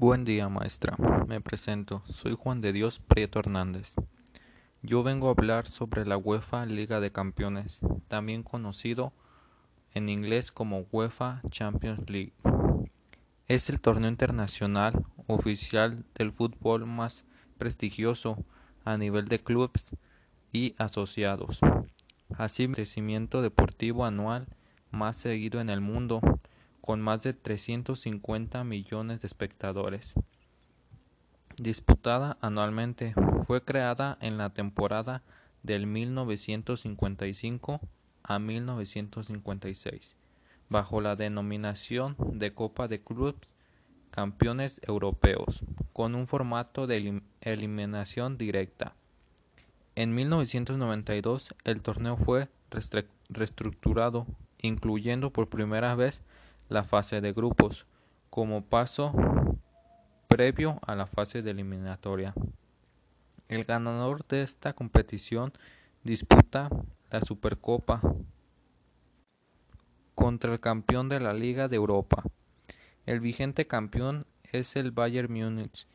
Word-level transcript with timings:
Buen 0.00 0.24
día, 0.24 0.48
maestra. 0.48 0.96
Me 1.26 1.40
presento. 1.40 2.04
Soy 2.08 2.36
Juan 2.38 2.60
de 2.60 2.72
Dios 2.72 3.00
Prieto 3.00 3.40
Hernández. 3.40 3.96
Yo 4.80 5.02
vengo 5.02 5.26
a 5.26 5.32
hablar 5.32 5.66
sobre 5.66 6.06
la 6.06 6.16
UEFA 6.16 6.66
Liga 6.66 7.00
de 7.00 7.10
Campeones, 7.10 7.80
también 8.06 8.44
conocido 8.44 9.12
en 9.94 10.08
inglés 10.08 10.52
como 10.52 10.86
UEFA 10.92 11.42
Champions 11.50 12.08
League. 12.08 12.32
Es 13.48 13.70
el 13.70 13.80
torneo 13.80 14.08
internacional 14.08 15.04
oficial 15.26 16.04
del 16.14 16.30
fútbol 16.30 16.86
más 16.86 17.24
prestigioso 17.58 18.44
a 18.84 18.98
nivel 18.98 19.26
de 19.26 19.40
clubes 19.42 19.96
y 20.52 20.76
asociados. 20.78 21.58
Así, 22.36 22.62
el 22.62 22.72
crecimiento 22.72 23.42
deportivo 23.42 24.04
anual 24.04 24.46
más 24.92 25.16
seguido 25.16 25.60
en 25.60 25.70
el 25.70 25.80
mundo 25.80 26.20
con 26.88 27.02
más 27.02 27.22
de 27.22 27.34
350 27.34 28.64
millones 28.64 29.20
de 29.20 29.26
espectadores. 29.26 30.14
Disputada 31.58 32.38
anualmente, 32.40 33.12
fue 33.42 33.62
creada 33.62 34.16
en 34.22 34.38
la 34.38 34.54
temporada 34.54 35.22
del 35.62 35.86
1955 35.86 37.80
a 38.22 38.38
1956, 38.38 40.16
bajo 40.70 41.02
la 41.02 41.14
denominación 41.14 42.16
de 42.32 42.54
Copa 42.54 42.88
de 42.88 43.02
Clubes 43.02 43.54
Campeones 44.10 44.80
Europeos, 44.82 45.64
con 45.92 46.14
un 46.14 46.26
formato 46.26 46.86
de 46.86 47.20
eliminación 47.42 48.38
directa. 48.38 48.94
En 49.94 50.14
1992 50.14 51.54
el 51.64 51.82
torneo 51.82 52.16
fue 52.16 52.48
reestructurado, 53.28 54.26
incluyendo 54.62 55.34
por 55.34 55.50
primera 55.50 55.94
vez 55.94 56.24
la 56.68 56.84
fase 56.84 57.20
de 57.20 57.32
grupos 57.32 57.86
como 58.30 58.64
paso 58.64 59.12
previo 60.28 60.78
a 60.86 60.94
la 60.94 61.06
fase 61.06 61.42
de 61.42 61.50
eliminatoria. 61.50 62.34
El 63.48 63.64
ganador 63.64 64.26
de 64.26 64.42
esta 64.42 64.74
competición 64.74 65.52
disputa 66.04 66.68
la 67.10 67.20
Supercopa 67.22 68.02
contra 70.14 70.52
el 70.52 70.60
campeón 70.60 71.08
de 71.08 71.20
la 71.20 71.32
Liga 71.32 71.68
de 71.68 71.76
Europa. 71.76 72.22
El 73.06 73.20
vigente 73.20 73.66
campeón 73.66 74.26
es 74.52 74.76
el 74.76 74.90
Bayern 74.90 75.32
Múnich 75.32 75.86